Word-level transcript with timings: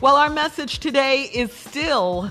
Well, 0.00 0.14
our 0.14 0.30
message 0.30 0.78
today 0.78 1.22
is 1.22 1.52
still 1.52 2.30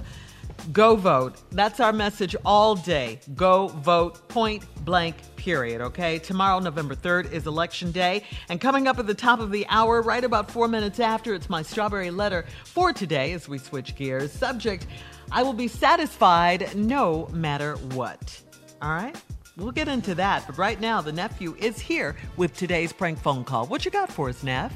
go 0.71 0.95
vote. 0.95 1.35
That's 1.51 1.81
our 1.81 1.91
message 1.91 2.33
all 2.45 2.75
day. 2.75 3.19
Go 3.35 3.67
vote, 3.67 4.25
point 4.29 4.63
blank, 4.85 5.17
period. 5.35 5.81
Okay? 5.81 6.17
Tomorrow, 6.19 6.59
November 6.59 6.95
3rd, 6.95 7.33
is 7.33 7.45
election 7.45 7.91
day. 7.91 8.23
And 8.47 8.61
coming 8.61 8.87
up 8.87 8.99
at 8.99 9.05
the 9.05 9.13
top 9.13 9.41
of 9.41 9.51
the 9.51 9.65
hour, 9.67 10.01
right 10.01 10.23
about 10.23 10.49
four 10.49 10.69
minutes 10.69 11.01
after, 11.01 11.33
it's 11.33 11.49
my 11.49 11.61
strawberry 11.61 12.09
letter 12.09 12.45
for 12.63 12.93
today 12.93 13.33
as 13.33 13.49
we 13.49 13.57
switch 13.57 13.97
gears. 13.97 14.31
Subject 14.31 14.87
I 15.29 15.43
will 15.43 15.51
be 15.51 15.67
satisfied 15.67 16.73
no 16.73 17.27
matter 17.33 17.75
what. 17.75 18.41
All 18.81 18.91
right? 18.91 19.21
We'll 19.57 19.73
get 19.73 19.89
into 19.89 20.15
that. 20.15 20.47
But 20.47 20.57
right 20.57 20.79
now, 20.79 21.01
the 21.01 21.11
nephew 21.11 21.53
is 21.59 21.79
here 21.79 22.15
with 22.37 22.55
today's 22.55 22.93
prank 22.93 23.19
phone 23.19 23.43
call. 23.43 23.65
What 23.65 23.83
you 23.83 23.91
got 23.91 24.09
for 24.09 24.29
us, 24.29 24.41
Neff? 24.41 24.73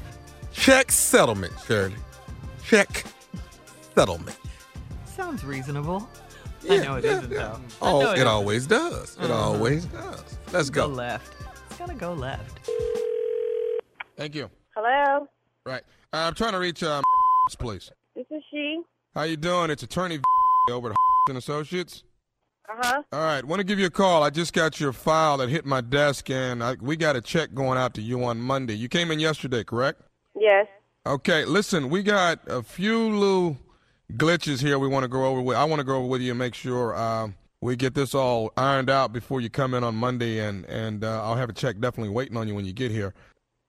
Check 0.52 0.92
settlement, 0.92 1.54
Shirley. 1.66 1.94
Check 2.66 3.04
settlement. 3.94 4.38
Sounds 5.04 5.44
reasonable. 5.44 6.08
I 6.70 6.78
know 6.78 6.94
it 6.96 7.04
yeah, 7.04 7.14
not 7.20 7.22
yeah. 7.30 7.38
though. 7.38 7.60
I 7.86 7.90
Oh, 7.90 8.00
know 8.00 8.10
it, 8.10 8.14
isn't. 8.14 8.28
always 8.28 8.66
does. 8.66 9.16
It 9.16 9.22
Mhm. 9.22 9.30
always 9.30 9.84
does. 9.86 10.38
Let's 10.52 10.70
Go 10.70 10.86
go. 10.88 10.94
left. 10.94 11.34
It's 11.68 11.78
gotta 11.78 11.94
go 11.94 12.12
left. 12.12 12.70
Thank 14.16 14.34
you. 14.34 14.48
Hello, 14.76 15.26
Right. 15.66 15.82
Uh, 16.12 16.18
I'm 16.18 16.34
trying 16.34 16.52
to 16.52 16.58
reach 16.58 16.82
um, 16.82 17.02
please. 17.58 17.90
this 18.14 18.26
is 18.30 18.42
she. 18.50 18.80
How 19.14 19.22
you 19.22 19.36
doing? 19.36 19.70
It's 19.70 19.82
attorney 19.82 20.20
over 20.70 20.90
at 20.90 20.96
and 21.28 21.38
Associates. 21.38 22.04
Uh 22.68 22.74
huh. 22.80 23.02
All 23.12 23.20
right, 23.20 23.44
want 23.44 23.60
to 23.60 23.64
give 23.64 23.78
you 23.78 23.86
a 23.86 23.90
call. 23.90 24.22
I 24.22 24.30
just 24.30 24.52
got 24.52 24.80
your 24.80 24.92
file 24.92 25.36
that 25.38 25.48
hit 25.48 25.66
my 25.66 25.80
desk, 25.80 26.30
and 26.30 26.62
I, 26.62 26.76
we 26.80 26.96
got 26.96 27.16
a 27.16 27.20
check 27.20 27.52
going 27.54 27.76
out 27.76 27.92
to 27.94 28.02
you 28.02 28.24
on 28.24 28.40
Monday. 28.40 28.74
You 28.74 28.88
came 28.88 29.10
in 29.10 29.18
yesterday, 29.18 29.64
correct? 29.64 30.00
Yes. 30.38 30.66
Okay, 31.04 31.44
listen, 31.44 31.90
we 31.90 32.04
got 32.04 32.38
a 32.46 32.62
few 32.62 33.10
little 33.10 33.58
glitches 34.12 34.60
here 34.60 34.78
we 34.78 34.86
want 34.86 35.02
to 35.02 35.08
go 35.08 35.24
over 35.24 35.40
with. 35.40 35.56
I 35.56 35.64
want 35.64 35.80
to 35.80 35.84
go 35.84 35.96
over 35.96 36.06
with 36.06 36.22
you 36.22 36.30
and 36.30 36.38
make 36.38 36.54
sure 36.54 36.96
um, 36.96 37.34
we 37.60 37.74
get 37.74 37.94
this 37.94 38.14
all 38.14 38.52
ironed 38.56 38.88
out 38.88 39.12
before 39.12 39.40
you 39.40 39.50
come 39.50 39.74
in 39.74 39.82
on 39.82 39.96
Monday, 39.96 40.38
and, 40.38 40.64
and 40.66 41.02
uh, 41.02 41.24
I'll 41.24 41.34
have 41.34 41.50
a 41.50 41.52
check 41.52 41.80
definitely 41.80 42.14
waiting 42.14 42.36
on 42.36 42.46
you 42.46 42.54
when 42.54 42.64
you 42.64 42.72
get 42.72 42.92
here. 42.92 43.14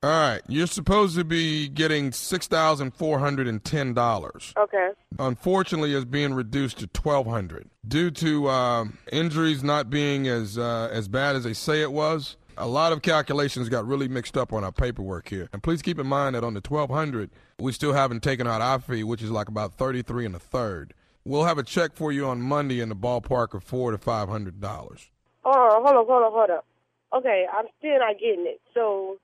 All 0.03 0.11
right, 0.11 0.41
you're 0.47 0.67
supposed 0.67 1.15
to 1.15 1.23
be 1.23 1.67
getting 1.69 2.11
$6,410. 2.11 4.57
Okay. 4.57 4.89
Unfortunately, 5.17 5.95
it's 5.95 6.05
being 6.05 6.35
reduced 6.35 6.77
to 6.79 6.89
1200 7.01 7.67
due 7.87 8.11
to 8.11 8.47
um, 8.47 8.99
injuries 9.11 9.63
not 9.63 9.89
being 9.89 10.27
as 10.27 10.59
uh, 10.59 10.89
as 10.91 11.07
bad 11.07 11.35
as 11.35 11.45
they 11.45 11.53
say 11.53 11.81
it 11.81 11.93
was. 11.93 12.37
A 12.57 12.67
lot 12.67 12.91
of 12.91 13.01
calculations 13.01 13.67
got 13.69 13.87
really 13.87 14.07
mixed 14.07 14.37
up 14.37 14.53
on 14.53 14.63
our 14.63 14.71
paperwork 14.71 15.27
here. 15.27 15.49
And 15.53 15.63
please 15.63 15.81
keep 15.81 15.97
in 15.97 16.05
mind 16.05 16.35
that 16.35 16.43
on 16.43 16.53
the 16.53 16.61
1200, 16.61 17.31
we 17.59 17.71
still 17.71 17.93
haven't 17.93 18.21
taken 18.21 18.47
out 18.47 18.61
our 18.61 18.79
fee, 18.79 19.03
which 19.03 19.21
is 19.23 19.31
like 19.31 19.47
about 19.47 19.73
33 19.73 20.27
and 20.27 20.35
a 20.35 20.39
third. 20.39 20.93
We'll 21.25 21.45
have 21.45 21.57
a 21.57 21.63
check 21.63 21.95
for 21.95 22.11
you 22.11 22.27
on 22.27 22.41
Monday 22.41 22.79
in 22.79 22.89
the 22.89 22.95
ballpark 22.95 23.53
of 23.53 23.63
four 23.63 23.91
to 23.91 23.97
five 23.97 24.27
hundred 24.27 24.59
dollars. 24.59 25.09
Hold 25.43 25.55
on, 25.55 25.81
hold 25.83 25.95
on, 25.95 26.05
hold 26.05 26.23
on, 26.23 26.31
hold 26.31 26.49
on. 26.49 27.19
Okay, 27.19 27.45
I'm 27.51 27.65
still 27.79 27.99
not 27.99 28.19
getting 28.19 28.45
it. 28.45 28.59
So, 28.73 29.17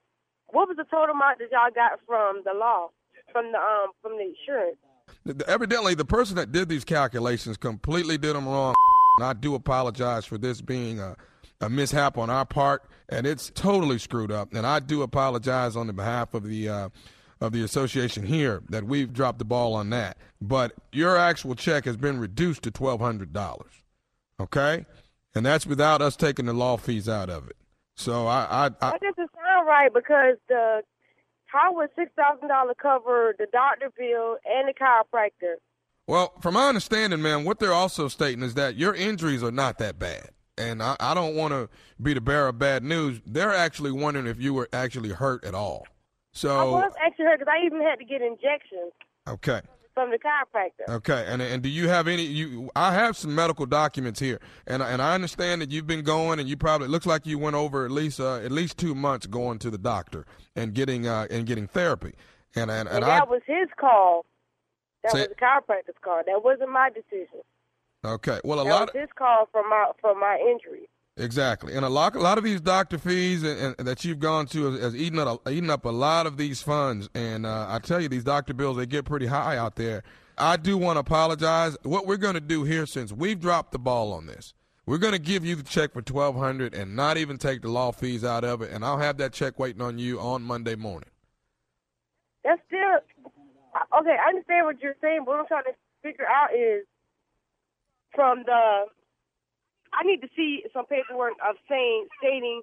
what 0.47 0.69
was 0.69 0.77
the 0.77 0.85
total 0.85 1.13
amount 1.13 1.39
that 1.39 1.51
y'all 1.51 1.71
got 1.75 1.99
from 2.07 2.41
the 2.45 2.57
law, 2.57 2.89
from 3.33 3.51
the 3.51 3.57
um, 3.57 3.91
from 4.01 4.13
the 4.13 4.31
insurance? 4.33 4.77
Evidently, 5.45 5.93
the 5.93 6.05
person 6.05 6.37
that 6.37 6.53
did 6.53 6.69
these 6.69 6.85
calculations 6.85 7.57
completely 7.57 8.17
did 8.17 8.33
them 8.33 8.47
wrong. 8.47 8.75
And 9.17 9.25
I 9.25 9.33
do 9.33 9.53
apologize 9.55 10.25
for 10.25 10.37
this 10.37 10.61
being 10.61 11.01
a, 11.01 11.17
a 11.61 11.69
mishap 11.69 12.17
on 12.17 12.29
our 12.29 12.45
part, 12.45 12.83
and 13.09 13.27
it's 13.27 13.49
totally 13.49 13.97
screwed 13.97 14.31
up. 14.31 14.53
And 14.53 14.65
I 14.65 14.79
do 14.79 15.01
apologize 15.01 15.75
on 15.75 15.87
the 15.87 15.93
behalf 15.93 16.33
of 16.33 16.43
the 16.43 16.69
uh, 16.69 16.89
of 17.41 17.51
the 17.51 17.63
association 17.63 18.25
here 18.25 18.61
that 18.69 18.83
we've 18.85 19.13
dropped 19.13 19.39
the 19.39 19.45
ball 19.45 19.73
on 19.73 19.89
that. 19.91 20.17
But 20.41 20.73
your 20.91 21.17
actual 21.17 21.55
check 21.55 21.85
has 21.85 21.97
been 21.97 22.19
reduced 22.19 22.63
to 22.63 22.71
twelve 22.71 23.01
hundred 23.01 23.33
dollars. 23.33 23.83
Okay, 24.39 24.85
and 25.35 25.45
that's 25.45 25.65
without 25.65 26.01
us 26.01 26.15
taking 26.15 26.45
the 26.45 26.53
law 26.53 26.77
fees 26.77 27.09
out 27.09 27.29
of 27.29 27.49
it. 27.49 27.57
So 27.95 28.27
I, 28.27 28.47
I, 28.49 28.65
I 28.65 28.91
That 28.91 29.01
doesn't 29.01 29.29
sound 29.35 29.67
right 29.67 29.93
because 29.93 30.37
the 30.47 30.81
how 31.45 31.73
would 31.75 31.89
six 31.95 32.11
thousand 32.15 32.47
dollar 32.47 32.73
cover 32.75 33.35
the 33.37 33.47
doctor 33.51 33.91
bill 33.97 34.37
and 34.45 34.69
the 34.69 34.73
chiropractor? 34.73 35.55
Well, 36.07 36.33
from 36.41 36.55
my 36.55 36.69
understanding, 36.69 37.21
man, 37.21 37.43
what 37.43 37.59
they're 37.59 37.73
also 37.73 38.07
stating 38.07 38.43
is 38.43 38.55
that 38.55 38.75
your 38.77 38.95
injuries 38.95 39.43
are 39.43 39.51
not 39.51 39.77
that 39.77 39.99
bad. 39.99 40.29
And 40.59 40.83
I, 40.83 40.95
I 40.99 41.13
don't 41.13 41.35
want 41.35 41.53
to 41.53 41.69
be 42.01 42.13
the 42.13 42.21
bearer 42.21 42.49
of 42.49 42.59
bad 42.59 42.83
news. 42.83 43.21
They're 43.25 43.53
actually 43.53 43.91
wondering 43.91 44.27
if 44.27 44.41
you 44.41 44.53
were 44.53 44.67
actually 44.73 45.09
hurt 45.09 45.43
at 45.45 45.55
all. 45.55 45.87
So 46.31 46.57
I 46.57 46.63
was 46.63 46.93
actually 47.03 47.25
hurt 47.25 47.39
because 47.39 47.51
I 47.51 47.65
even 47.65 47.81
had 47.81 47.97
to 47.97 48.05
get 48.05 48.21
injections 48.21 48.91
okay. 49.27 49.61
from 49.93 50.11
the 50.11 50.17
chiropractor. 50.17 50.93
Okay, 50.97 51.25
and 51.27 51.41
and 51.41 51.63
do 51.63 51.69
you 51.69 51.89
have 51.89 52.07
any? 52.07 52.23
You, 52.23 52.69
I 52.75 52.93
have 52.93 53.17
some 53.17 53.33
medical 53.33 53.65
documents 53.65 54.19
here, 54.19 54.39
and 54.67 54.83
and 54.83 55.01
I 55.01 55.15
understand 55.15 55.61
that 55.61 55.71
you've 55.71 55.87
been 55.87 56.03
going, 56.03 56.39
and 56.39 56.47
you 56.47 56.55
probably 56.55 56.85
it 56.85 56.91
looks 56.91 57.05
like 57.05 57.25
you 57.25 57.39
went 57.39 57.55
over 57.55 57.83
at 57.85 57.91
least 57.91 58.19
uh, 58.19 58.35
at 58.37 58.51
least 58.51 58.77
two 58.77 58.93
months 58.93 59.25
going 59.25 59.59
to 59.59 59.71
the 59.71 59.77
doctor 59.77 60.25
and 60.55 60.73
getting 60.73 61.07
uh, 61.07 61.27
and 61.31 61.45
getting 61.45 61.67
therapy, 61.67 62.13
and 62.55 62.69
and, 62.69 62.87
and, 62.87 62.97
and 62.97 63.05
I 63.05 63.19
that 63.19 63.29
was 63.29 63.41
his 63.47 63.67
call. 63.79 64.25
That 65.03 65.13
Say- 65.13 65.19
was 65.19 65.29
the 65.29 65.35
chiropractor's 65.35 65.97
call. 66.01 66.21
That 66.25 66.43
wasn't 66.43 66.71
my 66.71 66.89
decision. 66.89 67.41
Okay. 68.05 68.39
Well, 68.43 68.59
a 68.59 68.63
That 68.63 68.69
lot 68.69 68.93
was 68.93 69.01
his 69.01 69.09
call 69.17 69.47
for 69.51 69.63
my 69.67 69.91
for 70.01 70.15
my 70.15 70.37
injury. 70.37 70.89
Exactly, 71.17 71.75
and 71.75 71.83
a 71.83 71.89
lot, 71.89 72.15
a 72.15 72.19
lot 72.19 72.37
of 72.37 72.45
these 72.45 72.61
doctor 72.61 72.97
fees 72.97 73.43
and, 73.43 73.75
and 73.77 73.85
that 73.85 74.05
you've 74.05 74.19
gone 74.19 74.45
to 74.47 74.71
has, 74.71 74.81
has 74.81 74.95
eaten 74.95 75.19
up, 75.19 75.45
eaten 75.49 75.69
up 75.69 75.83
a 75.83 75.89
lot 75.89 76.25
of 76.25 76.37
these 76.37 76.61
funds. 76.61 77.09
And 77.13 77.45
uh, 77.45 77.65
I 77.67 77.79
tell 77.79 77.99
you, 77.99 78.07
these 78.07 78.23
doctor 78.23 78.53
bills 78.53 78.77
they 78.77 78.85
get 78.85 79.03
pretty 79.03 79.25
high 79.25 79.57
out 79.57 79.75
there. 79.75 80.03
I 80.37 80.55
do 80.55 80.77
want 80.77 80.95
to 80.95 81.01
apologize. 81.01 81.75
What 81.83 82.07
we're 82.07 82.15
going 82.15 82.35
to 82.35 82.39
do 82.39 82.63
here, 82.63 82.85
since 82.85 83.11
we've 83.11 83.37
dropped 83.37 83.73
the 83.73 83.79
ball 83.79 84.13
on 84.13 84.27
this, 84.27 84.53
we're 84.85 84.97
going 84.97 85.11
to 85.11 85.19
give 85.19 85.45
you 85.45 85.57
the 85.57 85.63
check 85.63 85.91
for 85.91 86.01
twelve 86.01 86.37
hundred 86.37 86.73
and 86.73 86.95
not 86.95 87.17
even 87.17 87.37
take 87.37 87.63
the 87.63 87.69
law 87.69 87.91
fees 87.91 88.23
out 88.23 88.45
of 88.45 88.61
it. 88.61 88.71
And 88.71 88.85
I'll 88.85 88.99
have 88.99 89.17
that 89.17 89.33
check 89.33 89.59
waiting 89.59 89.81
on 89.81 89.99
you 89.99 90.21
on 90.21 90.41
Monday 90.41 90.75
morning. 90.75 91.09
That's 92.45 92.61
still 92.67 92.79
okay. 93.99 94.15
I 94.25 94.29
understand 94.29 94.65
what 94.67 94.81
you're 94.81 94.95
saying, 95.01 95.23
but 95.25 95.31
what 95.31 95.39
I'm 95.41 95.47
trying 95.47 95.63
to 95.65 95.73
figure 96.01 96.25
out 96.25 96.55
is 96.55 96.85
from 98.13 98.43
the. 98.45 98.85
I 99.89 100.05
need 100.05 100.21
to 100.21 100.29
see 100.35 100.63
some 100.71 100.85
paperwork 100.85 101.33
of 101.41 101.55
saying 101.67 102.07
stating 102.21 102.61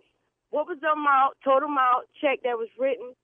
what 0.50 0.68
was 0.68 0.78
the 0.80 0.94
amount, 0.94 1.34
total 1.42 1.68
amount 1.68 2.06
check 2.20 2.46
that 2.46 2.54
was 2.54 2.70
written 2.78 3.18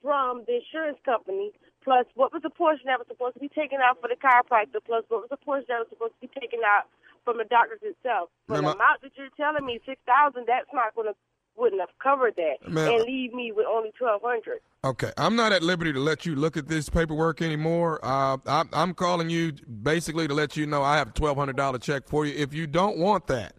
from 0.00 0.46
the 0.46 0.62
insurance 0.62 0.98
company, 1.04 1.50
plus 1.82 2.06
what 2.14 2.32
was 2.32 2.42
the 2.42 2.54
portion 2.54 2.86
that 2.86 3.02
was 3.02 3.10
supposed 3.10 3.34
to 3.34 3.42
be 3.42 3.50
taken 3.50 3.82
out 3.82 3.98
for 4.00 4.06
the 4.06 4.14
chiropractor, 4.14 4.78
plus 4.78 5.02
what 5.10 5.26
was 5.26 5.30
the 5.30 5.42
portion 5.42 5.66
that 5.68 5.82
was 5.82 5.90
supposed 5.90 6.14
to 6.14 6.22
be 6.22 6.30
taken 6.38 6.60
out 6.62 6.86
from 7.26 7.36
the 7.36 7.44
doctors 7.50 7.82
itself. 7.82 8.30
Ma'am, 8.46 8.62
the 8.62 8.78
amount 8.78 9.02
that 9.02 9.10
you're 9.18 9.34
telling 9.34 9.66
me, 9.66 9.82
six 9.84 9.98
thousand, 10.06 10.46
that's 10.46 10.70
not 10.72 10.94
going 10.94 11.10
to 11.10 11.16
wouldn't 11.58 11.80
have 11.80 11.90
covered 12.02 12.34
that, 12.36 12.68
Ma'am, 12.68 12.94
and 12.94 13.02
leave 13.04 13.34
me 13.34 13.52
with 13.52 13.66
only 13.66 13.90
twelve 13.98 14.22
hundred. 14.24 14.60
Okay, 14.84 15.12
I'm 15.16 15.36
not 15.36 15.52
at 15.52 15.62
liberty 15.62 15.92
to 15.92 15.98
let 15.98 16.24
you 16.24 16.36
look 16.36 16.56
at 16.56 16.68
this 16.68 16.88
paperwork 16.88 17.42
anymore. 17.42 17.98
Uh, 18.02 18.38
I, 18.46 18.64
I'm 18.72 18.94
calling 18.94 19.28
you 19.28 19.52
basically 19.82 20.28
to 20.28 20.34
let 20.34 20.56
you 20.56 20.66
know 20.66 20.82
I 20.82 20.96
have 20.96 21.08
a 21.08 21.12
twelve 21.12 21.36
hundred 21.36 21.56
dollar 21.56 21.78
check 21.78 22.06
for 22.06 22.24
you. 22.24 22.34
If 22.36 22.54
you 22.54 22.66
don't 22.66 22.98
want 22.98 23.26
that, 23.26 23.54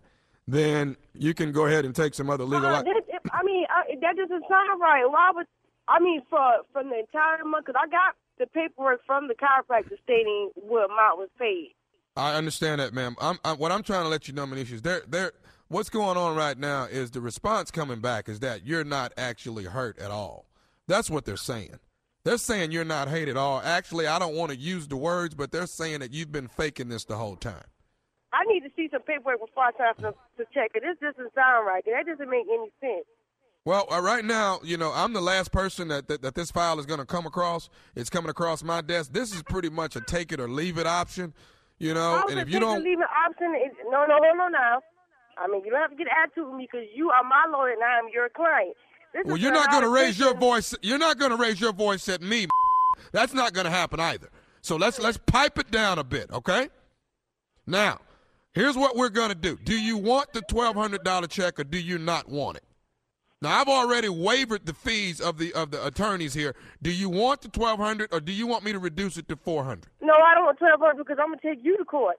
then 0.48 0.96
you 1.14 1.34
can 1.34 1.52
go 1.52 1.66
ahead 1.66 1.86
and 1.86 1.96
take 1.96 2.14
some 2.14 2.30
other 2.30 2.46
legal. 2.46 2.68
Uh, 2.68 2.84
that, 2.84 3.04
I 3.34 3.44
mean, 3.44 3.66
that 4.02 4.16
doesn't 4.16 4.44
sound 4.50 4.82
right. 4.82 5.04
Why 5.06 5.32
would 5.34 5.48
I 5.88 6.00
mean 6.00 6.22
for 6.30 6.40
from 6.72 6.90
the 6.90 7.00
entire 7.00 7.44
month? 7.44 7.66
Because 7.66 7.82
I 7.84 7.90
got 7.90 8.16
the 8.38 8.48
paperwork 8.48 9.02
from 9.06 9.28
the 9.28 9.36
chiropractor 9.36 9.98
stating 10.04 10.52
what 10.56 10.86
amount 10.86 11.20
was 11.20 11.30
paid. 11.38 11.76
I 12.20 12.36
understand 12.36 12.82
that, 12.82 12.94
ma'am. 12.94 13.16
I'm, 13.20 13.40
I, 13.46 13.54
what 13.54 13.72
I'm 13.72 13.82
trying 13.82 14.04
to 14.04 14.10
let 14.10 14.28
you 14.28 14.34
know, 14.34 14.46
Manish, 14.46 14.74
is 14.74 14.82
there, 14.82 15.04
there. 15.08 15.32
What's 15.70 15.90
going 15.90 16.18
on 16.18 16.36
right 16.36 16.58
now 16.58 16.84
is 16.84 17.12
the 17.12 17.22
response 17.22 17.72
coming 17.72 18.02
back 18.02 18.28
is 18.28 18.40
that 18.42 18.66
you're 18.66 18.84
not 18.84 19.14
actually 19.18 19.66
hurt 19.66 19.98
at 20.00 20.12
all. 20.12 20.46
That's 20.88 21.10
what 21.10 21.26
they're 21.26 21.38
saying. 21.38 21.80
They're 22.26 22.38
saying 22.38 22.72
you're 22.72 22.84
not 22.84 23.08
hate 23.08 23.30
at 23.30 23.38
all. 23.38 23.62
Actually, 23.64 24.08
I 24.08 24.20
don't 24.20 24.36
want 24.36 24.52
to 24.52 24.58
use 24.58 24.88
the 24.88 24.98
words, 24.98 25.34
but 25.34 25.52
they're 25.52 25.68
saying 25.68 26.00
that 26.00 26.12
you've 26.12 26.32
been 26.32 26.48
faking 26.48 26.90
this 26.90 27.06
the 27.06 27.16
whole 27.16 27.36
time. 27.36 27.64
I 28.34 28.44
need 28.46 28.62
to 28.62 28.70
see 28.76 28.90
some 28.92 29.02
paperwork 29.04 29.40
before 29.40 29.64
I 29.64 29.72
time 29.72 29.96
to, 29.98 30.12
to 30.12 30.50
check 30.54 30.72
it. 30.76 30.84
This 30.84 30.98
doesn't 31.02 31.34
sound 31.34 31.66
right. 31.66 31.84
That 31.86 32.06
doesn't 32.06 32.30
make 32.30 32.46
any 32.52 32.70
sense. 32.82 33.06
Well, 33.66 33.88
uh, 33.92 34.02
right 34.02 34.26
now, 34.26 34.60
you 34.64 34.78
know, 34.78 34.92
I'm 34.94 35.14
the 35.14 35.22
last 35.22 35.52
person 35.52 35.88
that, 35.90 36.08
that, 36.08 36.22
that 36.22 36.36
this 36.36 36.52
file 36.52 36.80
is 36.80 36.86
going 36.86 37.00
to 37.00 37.06
come 37.06 37.26
across. 37.26 37.70
It's 37.96 38.10
coming 38.10 38.30
across 38.30 38.64
my 38.64 38.82
desk. 38.82 39.14
This 39.14 39.34
is 39.34 39.44
pretty 39.44 39.70
much 39.70 39.96
a 39.96 40.02
take 40.02 40.32
it 40.32 40.40
or 40.40 40.50
leave 40.50 40.78
it 40.78 40.88
option, 40.88 41.34
you 41.80 41.94
know. 41.94 42.24
And 42.30 42.40
if 42.40 42.50
you 42.50 42.60
don't, 42.60 42.84
leave 42.84 43.00
it 43.00 43.08
option? 43.28 43.56
Is, 43.66 43.76
no, 43.86 44.06
no, 44.06 44.18
hold 44.22 44.40
on 44.40 44.52
now. 44.52 44.80
I 45.38 45.48
mean, 45.48 45.64
you 45.64 45.72
don't 45.72 45.82
have 45.82 45.92
to 45.92 45.96
get 45.96 46.08
attitude 46.08 46.48
with 46.48 46.56
me 46.56 46.68
because 46.72 46.88
you 46.94 47.10
are 47.10 47.24
my 47.24 47.46
lawyer 47.52 47.72
and 47.72 47.84
I 47.84 47.98
am 47.98 48.06
your 48.14 48.30
client. 48.30 48.76
This 49.14 49.24
well, 49.26 49.38
you're 49.38 49.54
not 49.54 49.72
going 49.72 49.84
to 49.84 49.90
raise 49.90 50.20
your 50.20 50.36
voice. 50.36 50.76
You're 50.82 51.00
not 51.00 51.18
going 51.18 51.32
to 51.32 51.38
raise 51.38 51.60
your 51.60 51.74
voice 51.74 52.08
at 52.10 52.22
me. 52.22 52.48
That's 53.12 53.34
not 53.34 53.54
going 53.54 53.66
to 53.66 53.72
happen 53.72 54.00
either. 54.00 54.30
So 54.62 54.76
let's 54.76 55.00
let's 55.00 55.18
pipe 55.18 55.58
it 55.58 55.72
down 55.72 55.98
a 55.98 56.04
bit, 56.04 56.30
okay? 56.32 56.70
Now, 57.66 58.00
here's 58.52 58.76
what 58.76 58.96
we're 58.96 59.10
going 59.10 59.30
to 59.30 59.36
do. 59.36 59.58
Do 59.64 59.80
you 59.80 59.98
want 59.98 60.34
the 60.34 60.42
$1,200 60.42 61.30
check 61.30 61.60
or 61.60 61.64
do 61.64 61.80
you 61.80 61.98
not 61.98 62.28
want 62.28 62.58
it? 62.58 62.64
Now, 63.42 63.62
I've 63.62 63.70
already 63.70 64.10
waived 64.10 64.66
the 64.66 64.74
fees 64.74 65.22
of 65.22 65.38
the 65.38 65.54
of 65.54 65.72
the 65.72 65.86
attorneys 65.86 66.34
here. 66.34 66.56
Do 66.82 66.92
you 66.92 67.10
want 67.10 67.42
the 67.42 67.48
1200 67.48 68.14
or 68.14 68.20
do 68.20 68.34
you 68.34 68.46
want 68.46 68.66
me 68.66 68.74
to 68.74 68.80
reduce 68.80 69.18
it 69.18 69.30
to 69.30 69.38
400? 69.38 69.88
No, 70.02 70.08
No, 70.08 70.14
I 70.14 70.36
don't 70.36 70.44
want 70.44 70.58
twelve 70.58 70.82
hundred 70.82 71.06
because 71.06 71.18
I'm 71.22 71.30
gonna 71.30 71.42
take 71.42 71.64
you 71.64 71.78
to 71.78 71.86
court. 71.86 72.18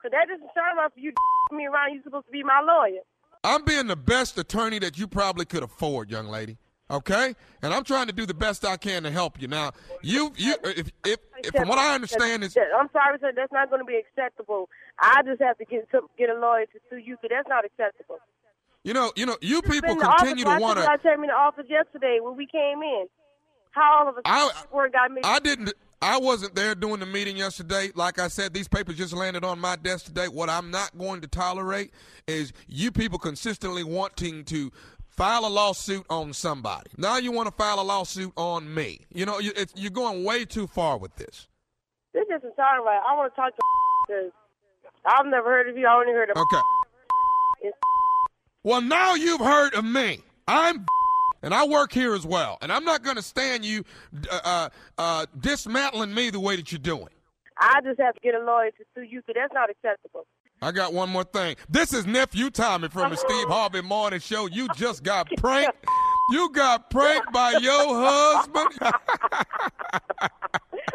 Cause 0.00 0.10
that 0.12 0.28
doesn't 0.28 0.48
sound 0.54 0.78
right 0.78 0.92
for 0.92 0.98
you 0.98 1.12
to 1.12 1.16
me 1.56 1.66
around. 1.66 1.92
You're 1.92 2.02
supposed 2.02 2.26
to 2.26 2.32
be 2.32 2.42
my 2.42 2.62
lawyer. 2.66 3.02
I'm 3.44 3.64
being 3.64 3.86
the 3.86 3.96
best 3.96 4.38
attorney 4.38 4.78
that 4.78 4.98
you 4.98 5.06
probably 5.06 5.44
could 5.44 5.62
afford, 5.62 6.10
young 6.10 6.28
lady. 6.28 6.56
Okay, 6.90 7.34
and 7.62 7.72
I'm 7.72 7.84
trying 7.84 8.06
to 8.06 8.12
do 8.12 8.26
the 8.26 8.34
best 8.34 8.64
I 8.66 8.76
can 8.76 9.02
to 9.04 9.10
help 9.10 9.40
you. 9.40 9.48
Now, 9.48 9.72
you, 10.02 10.32
you, 10.36 10.56
if, 10.64 10.90
if, 11.06 11.18
if 11.38 11.54
from 11.54 11.68
what 11.68 11.78
I 11.78 11.94
understand 11.94 12.44
is, 12.44 12.54
I'm 12.56 12.90
sorry, 12.92 13.18
sir. 13.18 13.32
That's 13.34 13.52
not 13.52 13.70
going 13.70 13.80
to 13.80 13.86
be 13.86 13.96
acceptable. 13.96 14.68
I 15.00 15.22
just 15.24 15.40
have 15.40 15.56
to 15.58 15.64
get 15.64 15.88
some, 15.90 16.08
get 16.18 16.28
a 16.28 16.34
lawyer 16.34 16.66
to 16.66 16.78
sue 16.90 16.98
you, 16.98 17.16
because 17.16 17.34
that's 17.34 17.48
not 17.48 17.64
acceptable. 17.64 18.18
You 18.84 18.92
know, 18.94 19.12
you 19.16 19.26
know, 19.26 19.36
you 19.40 19.62
people 19.62 19.80
Been 19.82 19.90
in 19.92 19.98
the 19.98 20.04
continue 20.18 20.44
office, 20.44 20.56
to 20.58 20.62
want 20.62 20.78
I 20.78 20.96
to. 20.96 21.02
took 21.02 21.04
you 21.16 21.22
in 21.22 21.28
the 21.28 21.32
office 21.34 21.66
yesterday 21.68 22.18
when 22.20 22.36
we 22.36 22.46
came 22.46 22.82
in. 22.82 23.06
How 23.72 24.00
all 24.00 24.08
of 24.08 24.16
us 24.16 24.22
I- 24.26 24.50
word 24.72 24.92
got 24.92 25.10
me. 25.10 25.20
I 25.24 25.38
didn't. 25.38 25.72
I 26.02 26.18
wasn't 26.18 26.56
there 26.56 26.74
doing 26.74 26.98
the 26.98 27.06
meeting 27.06 27.36
yesterday. 27.36 27.90
Like 27.94 28.18
I 28.18 28.26
said, 28.26 28.52
these 28.52 28.66
papers 28.66 28.96
just 28.96 29.12
landed 29.14 29.44
on 29.44 29.60
my 29.60 29.76
desk 29.76 30.06
today. 30.06 30.26
What 30.26 30.50
I'm 30.50 30.70
not 30.72 30.98
going 30.98 31.20
to 31.20 31.28
tolerate 31.28 31.92
is 32.26 32.52
you 32.66 32.90
people 32.90 33.20
consistently 33.20 33.84
wanting 33.84 34.44
to 34.46 34.72
file 35.08 35.46
a 35.46 35.48
lawsuit 35.48 36.04
on 36.10 36.32
somebody. 36.32 36.90
Now 36.98 37.18
you 37.18 37.30
want 37.30 37.46
to 37.48 37.54
file 37.54 37.78
a 37.78 37.82
lawsuit 37.84 38.32
on 38.36 38.74
me. 38.74 39.06
You 39.14 39.26
know, 39.26 39.38
you, 39.38 39.52
it's, 39.54 39.72
you're 39.76 39.92
going 39.92 40.24
way 40.24 40.44
too 40.44 40.66
far 40.66 40.98
with 40.98 41.14
this. 41.14 41.46
This 42.12 42.24
isn't 42.26 42.56
sound 42.56 42.84
right. 42.84 43.00
I 43.08 43.14
want 43.16 43.32
to 43.32 43.36
talk 43.40 43.54
to 43.54 43.62
because 44.08 44.32
I've 45.06 45.26
never 45.26 45.50
heard 45.50 45.68
of 45.68 45.76
you. 45.78 45.86
I 45.86 45.94
only 45.94 46.12
heard 46.12 46.30
of 46.30 46.36
Okay. 46.36 46.60
Well, 48.64 48.80
now 48.80 49.14
you've 49.14 49.40
heard 49.40 49.74
of 49.74 49.84
me. 49.84 50.20
I'm 50.46 50.86
and 51.42 51.52
I 51.52 51.66
work 51.66 51.92
here 51.92 52.14
as 52.14 52.24
well. 52.24 52.58
And 52.62 52.72
I'm 52.72 52.84
not 52.84 53.02
going 53.02 53.16
to 53.16 53.22
stand 53.22 53.64
you 53.64 53.84
uh, 54.30 54.40
uh, 54.44 54.68
uh, 54.98 55.26
dismantling 55.38 56.14
me 56.14 56.30
the 56.30 56.40
way 56.40 56.56
that 56.56 56.70
you're 56.70 56.78
doing. 56.78 57.08
I 57.58 57.80
just 57.82 58.00
have 58.00 58.14
to 58.14 58.20
get 58.20 58.34
a 58.34 58.44
lawyer 58.44 58.70
to 58.70 58.84
sue 58.94 59.02
you 59.02 59.20
because 59.20 59.34
that's 59.40 59.54
not 59.54 59.70
acceptable. 59.70 60.26
I 60.62 60.70
got 60.70 60.94
one 60.94 61.10
more 61.10 61.24
thing. 61.24 61.56
This 61.68 61.92
is 61.92 62.06
nephew 62.06 62.50
Tommy 62.50 62.88
from 62.88 63.10
the 63.10 63.16
Steve 63.16 63.48
Harvey 63.48 63.82
Morning 63.82 64.20
Show. 64.20 64.46
You 64.46 64.68
just 64.76 65.02
got 65.02 65.28
pranked. 65.36 65.84
You 66.30 66.50
got 66.50 66.88
pranked 66.88 67.32
by 67.32 67.52
your 67.60 67.86
husband. 67.88 68.68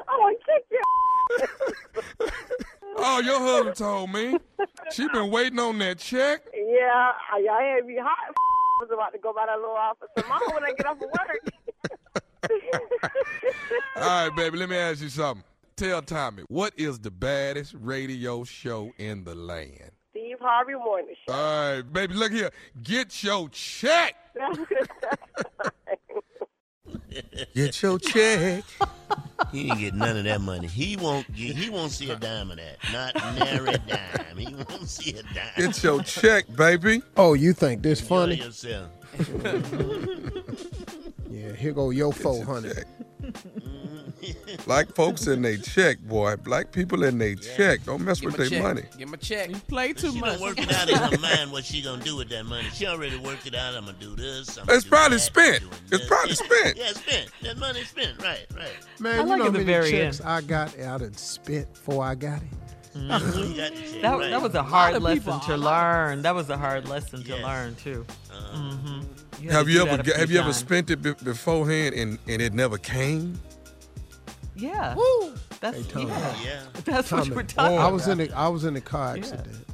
Oh, 0.10 0.34
kick 0.46 0.66
you. 0.72 2.28
oh, 2.96 3.20
your 3.20 3.40
husband 3.40 3.76
told 3.76 4.12
me. 4.14 4.38
She 4.94 5.08
been 5.10 5.30
waiting 5.30 5.60
on 5.60 5.78
that 5.80 6.00
check. 6.00 6.44
Yeah, 6.68 7.14
I, 7.32 7.48
I 7.50 7.64
had 7.76 7.86
me 7.86 7.96
hot. 7.98 8.18
I 8.30 8.84
was 8.84 8.90
about 8.92 9.14
to 9.14 9.20
go 9.20 9.32
by 9.34 9.46
that 9.46 9.58
little 9.58 9.74
office 9.76 10.10
tomorrow 10.18 10.54
when 10.54 10.66
I 10.66 10.74
get 10.74 10.86
off 10.86 10.98
of 10.98 11.02
work. 11.02 11.50
All 13.96 14.02
right, 14.02 14.36
baby, 14.36 14.58
let 14.58 14.68
me 14.70 14.76
ask 14.76 15.02
you 15.02 15.08
something. 15.10 15.46
Tell 15.78 16.02
Tommy, 16.02 16.44
what 16.50 16.74
is 16.76 17.00
the 17.00 17.10
baddest 17.10 17.74
radio 17.80 18.44
show 18.44 18.92
in 18.98 19.24
the 19.24 19.34
land? 19.34 19.92
Steve 20.12 20.38
Harvey 20.42 20.74
Morning 20.74 21.16
Show. 21.28 21.34
All 21.34 21.76
right, 21.76 21.94
baby, 21.94 22.16
look 22.16 22.34
here. 22.34 22.52
Get 22.84 23.24
your 23.24 23.48
check. 23.50 24.16
Get 27.56 27.82
your 27.82 27.98
check. 27.98 28.66
He 29.58 29.70
ain't 29.72 29.80
get 29.80 29.94
none 29.96 30.18
of 30.18 30.24
that 30.26 30.42
money. 30.42 30.68
He 30.68 30.98
won't. 30.98 31.26
Get, 31.34 31.56
he 31.56 31.70
won't 31.72 31.92
see 31.92 32.12
a 32.12 32.16
dime 32.16 32.52
of 32.52 32.58
that. 32.58 32.78
Not 32.94 33.16
nary 33.40 33.76
dime. 33.88 34.38
He 34.38 34.54
won't 34.54 34.88
see 34.88 35.18
a 35.18 35.24
dime. 35.24 35.52
Get 35.58 35.84
your 35.84 36.04
check, 36.04 36.46
baby. 36.56 37.02
Oh, 37.16 37.34
you 37.34 37.54
think 37.54 37.82
this 37.82 38.02
Enjoy 38.02 38.38
funny? 38.38 38.42
Yeah, 41.30 41.54
here 41.54 41.74
go 41.74 41.90
your 41.90 42.14
400. 42.14 42.86
Black 44.66 44.94
folks 44.96 45.28
in 45.28 45.42
they 45.42 45.58
check, 45.58 46.00
boy. 46.00 46.36
Black 46.38 46.72
people 46.72 47.04
in 47.04 47.18
they 47.18 47.36
check. 47.36 47.84
Don't 47.86 48.02
mess 48.04 48.20
Give 48.20 48.32
with 48.32 48.42
him 48.42 48.50
their 48.50 48.64
money. 48.64 48.82
Give 48.98 49.08
him 49.08 49.14
a 49.14 49.18
check. 49.18 49.50
You 49.50 49.56
play 49.58 49.94
too 49.94 50.12
She 50.12 50.20
much. 50.20 50.34
done 50.34 50.42
worked 50.42 50.60
it 50.60 50.72
out 50.74 50.90
in 50.90 50.98
her 50.98 51.18
mind 51.20 51.52
what 51.52 51.64
she 51.66 51.82
gonna 51.82 52.04
do 52.04 52.16
with 52.18 52.30
that 52.30 52.46
money. 52.46 52.68
She 52.74 52.86
already 52.88 53.18
worked 53.18 53.46
it 53.48 53.56
out. 53.56 53.76
I'm 53.76 53.86
gonna 53.86 53.98
do 54.00 54.16
this. 54.16 54.58
I'm 54.58 54.66
It's 54.70 54.84
do 54.84 54.90
probably 54.90 55.18
that, 55.18 55.24
spent. 55.24 55.64
I'm 55.64 55.70
It's 55.92 56.06
probably 56.08 56.30
Yeah. 56.30 56.36
spent. 56.36 56.78
Yeah, 56.78 56.90
it's 56.90 57.00
spent. 57.00 57.30
That 57.44 57.58
money 57.58 57.84
spent. 57.84 58.22
Right, 58.22 58.46
right. 58.56 58.70
Man, 59.00 59.20
I 59.20 59.24
you 59.24 59.30
like 59.30 59.38
know 59.40 59.44
how 59.46 59.50
the 59.52 59.60
many 59.60 59.66
very 59.66 59.92
checks 59.92 60.20
end. 60.20 60.30
I 60.30 60.42
got 60.42 60.80
out 60.80 61.02
and 61.02 61.18
spent 61.18 61.74
before 61.74 62.04
I 62.04 62.16
got 62.16 62.42
it? 62.42 62.48
You 62.96 63.08
got 63.10 63.22
the 63.76 63.82
check, 63.82 64.02
That, 64.02 64.18
that 64.32 64.42
was 64.42 64.56
a 64.56 64.64
hard 64.64 64.96
of 64.96 65.04
lesson 65.04 65.22
people- 65.24 65.40
to 65.42 65.58
learn. 65.58 66.24
That 66.24 66.34
was 66.34 66.50
a 66.50 66.58
hard 66.58 66.88
lesson 66.90 67.24
to 67.24 67.36
learn 67.38 67.76
too. 67.76 68.04
Uh, 68.32 68.58
hmm 68.58 69.02
Have 69.52 69.70
you 69.70 69.86
ever 69.86 70.02
have 70.18 70.32
you 70.32 70.40
ever 70.40 70.52
spent 70.54 70.90
it 70.90 71.02
be- 71.04 71.14
beforehand 71.24 71.94
and, 71.94 72.18
and 72.28 72.42
it 72.42 72.54
never 72.56 72.80
came? 72.80 73.40
Yeah. 74.58 74.96
Woo. 74.96 75.34
That's 75.62 75.78
Hey, 75.78 75.84
Tommy. 75.92 76.06
yeah. 76.08 76.36
yeah. 76.44 76.62
That's 76.86 77.12
what 77.12 77.30
we're 77.30 77.44
talking 77.44 77.78
I 77.78 77.82
about. 77.82 77.94
was 77.94 78.08
in 78.08 78.20
a, 78.22 78.30
I 78.34 78.48
was 78.48 78.64
in 78.66 78.76
a 78.76 78.82
car 78.82 79.16
Yeah. 79.16 79.20
accident, 79.24 79.66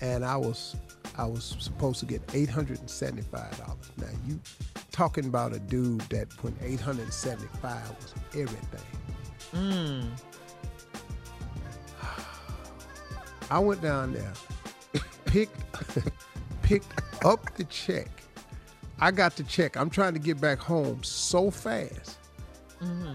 and 0.00 0.24
I 0.24 0.36
was 0.36 0.76
I 1.16 1.26
was 1.26 1.56
supposed 1.58 2.00
to 2.00 2.06
get 2.06 2.22
eight 2.34 2.48
hundred 2.48 2.80
and 2.80 2.88
seventy 2.90 3.22
five 3.22 3.56
dollars. 3.58 3.90
Now 3.98 4.06
you 4.26 4.40
talking 4.92 5.26
about 5.26 5.52
a 5.52 5.58
dude 5.58 6.00
that 6.10 6.28
when 6.42 6.56
eight 6.62 6.80
hundred 6.80 7.04
and 7.04 7.12
seventy 7.14 7.48
five 7.60 7.88
was 8.00 8.14
everything. 8.34 8.80
Mm. 9.54 10.08
I 13.50 13.58
went 13.58 13.82
down 13.82 14.12
there, 14.14 14.32
picked 15.26 15.60
picked 16.62 17.02
up 17.24 17.54
the 17.56 17.64
check. 17.64 18.08
I 19.00 19.10
got 19.10 19.36
the 19.36 19.42
check. 19.42 19.76
I'm 19.76 19.90
trying 19.90 20.12
to 20.14 20.20
get 20.20 20.40
back 20.40 20.58
home 20.58 21.02
so 21.02 21.50
fast. 21.50 22.18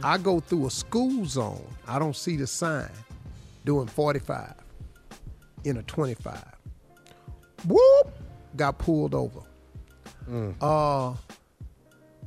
I 0.03 0.17
go 0.17 0.39
through 0.39 0.67
a 0.67 0.71
school 0.71 1.25
zone. 1.25 1.65
I 1.87 1.99
don't 1.99 2.15
see 2.15 2.35
the 2.37 2.47
sign 2.47 2.89
doing 3.65 3.87
45 3.87 4.53
in 5.63 5.77
a 5.77 5.83
25. 5.83 6.43
Whoop! 7.67 8.17
Got 8.55 8.77
pulled 8.77 9.13
over. 9.13 9.41
Uh, 10.61 11.13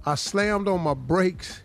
I 0.05 0.15
slammed 0.15 0.69
on 0.69 0.81
my 0.81 0.95
brakes, 0.95 1.63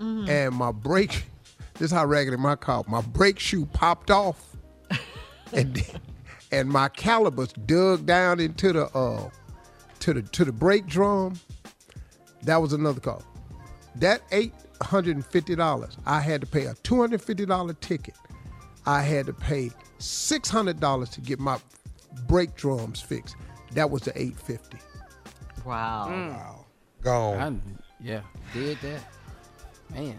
and 0.00 0.54
my 0.54 0.72
brake. 0.72 1.24
This 1.74 1.92
is 1.92 1.96
how 1.96 2.06
raggedy 2.06 2.36
my 2.36 2.56
car. 2.56 2.82
My 2.88 3.00
brake 3.02 3.38
shoe 3.38 3.64
popped 3.66 4.10
off, 4.10 4.56
and 5.52 5.80
and 6.50 6.68
my 6.68 6.88
calipers 6.88 7.52
dug 7.52 8.04
down 8.04 8.40
into 8.40 8.72
the 8.72 8.86
uh 8.98 9.30
to 10.00 10.14
the 10.14 10.22
to 10.22 10.44
the 10.44 10.50
brake 10.50 10.86
drum. 10.86 11.38
That 12.42 12.56
was 12.56 12.72
another 12.72 12.98
car. 12.98 13.20
That 13.94 14.22
eight 14.32 14.52
hundred 14.82 15.16
and 15.16 15.26
fifty 15.26 15.54
dollars, 15.54 15.96
I 16.06 16.20
had 16.20 16.40
to 16.40 16.46
pay 16.46 16.66
a 16.66 16.74
two 16.82 17.00
hundred 17.00 17.22
fifty 17.22 17.46
dollar 17.46 17.74
ticket. 17.74 18.14
I 18.86 19.02
had 19.02 19.26
to 19.26 19.32
pay 19.32 19.70
six 19.98 20.48
hundred 20.48 20.80
dollars 20.80 21.10
to 21.10 21.20
get 21.20 21.38
my 21.38 21.58
brake 22.26 22.54
drums 22.56 23.00
fixed. 23.00 23.36
That 23.72 23.90
was 23.90 24.02
the 24.02 24.20
eight 24.20 24.36
fifty. 24.38 24.78
Wow. 25.64 26.06
Mm. 26.10 26.30
Wow. 26.30 26.64
Gone. 27.02 27.62
I, 27.68 27.82
yeah, 28.00 28.22
did 28.52 28.78
that. 28.80 29.02
Man. 29.90 30.18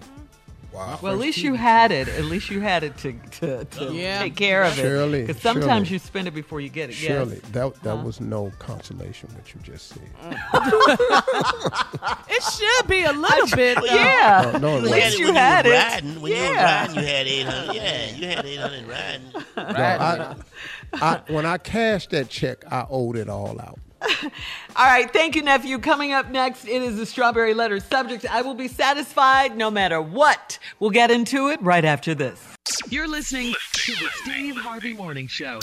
Wow. 0.71 0.99
Well, 1.01 1.13
at 1.13 1.17
first 1.17 1.21
least 1.21 1.37
you 1.39 1.53
TV 1.53 1.57
had 1.57 1.91
it. 1.91 2.07
At 2.07 2.25
least 2.25 2.49
you 2.49 2.59
had 2.61 2.83
it 2.83 2.97
to 2.97 3.13
to, 3.39 3.65
to 3.65 3.93
Yeah. 3.93 4.19
take 4.23 4.35
care 4.35 4.63
of 4.63 4.73
Shirley, 4.73 5.19
it. 5.21 5.27
Because 5.27 5.41
sometimes 5.41 5.87
Shirley. 5.87 5.93
you 5.95 5.99
spend 5.99 6.27
it 6.27 6.33
before 6.33 6.61
you 6.61 6.69
get 6.69 6.89
it. 6.89 6.93
Shirley, 6.93 7.35
Yes. 7.41 7.51
that 7.53 7.83
that 7.83 7.93
uh-huh. 7.93 8.03
was 8.03 8.19
no 8.21 8.51
consolation 8.59 9.29
what 9.35 9.53
you 9.53 9.59
just 9.61 9.89
said. 9.89 10.09
It 12.31 12.43
should 12.43 12.87
be 12.87 13.03
a 13.03 13.11
little 13.11 13.47
bit. 13.55 13.75
Though. 13.77 13.85
Yeah. 13.85 14.51
No, 14.53 14.59
no, 14.59 14.77
At 14.77 14.83
least 14.83 14.95
wasn't. 14.95 15.19
you 15.19 15.33
had 15.33 15.65
you 15.65 15.71
it. 15.71 15.75
were 15.75 15.79
riding, 15.79 16.21
when 16.21 16.31
you 16.31 16.37
were 16.37 16.43
Yeah. 16.45 16.79
riding, 16.81 16.95
you 16.95 17.05
had 17.05 17.27
800. 17.27 17.75
Yeah, 17.75 18.15
you 18.15 18.27
had 18.27 18.45
800 18.45 18.87
riding. 18.87 19.21
No, 19.33 19.43
I, 19.57 20.35
I, 20.93 21.21
when 21.27 21.45
I 21.45 21.57
cashed 21.57 22.11
that 22.11 22.29
check, 22.29 22.63
I 22.71 22.85
owed 22.89 23.17
it 23.17 23.29
all 23.29 23.59
out. 23.59 23.79
All 24.75 24.85
right, 24.85 25.11
thank 25.11 25.35
you, 25.35 25.41
nephew. 25.41 25.79
Coming 25.79 26.13
up 26.13 26.29
next, 26.29 26.65
it 26.65 26.81
is 26.81 26.97
the 26.97 27.05
strawberry 27.05 27.53
letter 27.53 27.79
subject. 27.79 28.25
I 28.29 28.41
will 28.41 28.53
be 28.53 28.67
satisfied 28.67 29.57
no 29.57 29.71
matter 29.71 30.01
what. 30.01 30.59
We'll 30.79 30.89
get 30.89 31.11
into 31.11 31.49
it 31.49 31.61
right 31.61 31.85
after 31.85 32.13
this. 32.15 32.55
You're 32.89 33.07
listening 33.07 33.53
to 33.73 33.91
the 33.93 34.09
Steve 34.23 34.55
Harvey 34.55 34.93
Morning 34.93 35.27
Show. 35.27 35.59